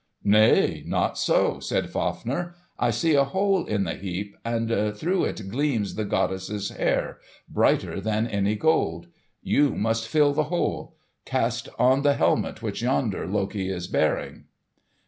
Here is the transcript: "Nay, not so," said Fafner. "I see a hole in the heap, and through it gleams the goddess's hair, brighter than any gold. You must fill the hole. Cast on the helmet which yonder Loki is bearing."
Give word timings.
"Nay, 0.23 0.81
not 0.87 1.15
so," 1.19 1.59
said 1.59 1.91
Fafner. 1.91 2.55
"I 2.79 2.89
see 2.89 3.13
a 3.13 3.23
hole 3.23 3.65
in 3.67 3.83
the 3.83 3.93
heap, 3.93 4.35
and 4.43 4.97
through 4.97 5.25
it 5.25 5.47
gleams 5.51 5.93
the 5.93 6.05
goddess's 6.05 6.69
hair, 6.69 7.19
brighter 7.47 8.01
than 8.01 8.25
any 8.25 8.55
gold. 8.55 9.05
You 9.43 9.75
must 9.75 10.07
fill 10.07 10.33
the 10.33 10.45
hole. 10.45 10.95
Cast 11.23 11.69
on 11.77 12.01
the 12.01 12.15
helmet 12.15 12.63
which 12.63 12.81
yonder 12.81 13.27
Loki 13.27 13.69
is 13.69 13.85
bearing." 13.85 14.45